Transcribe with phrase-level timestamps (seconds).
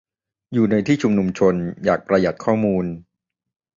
[0.53, 1.55] อยู่ในที่ชุมนุมชน
[1.85, 2.85] อยากประหยัดข้อมูล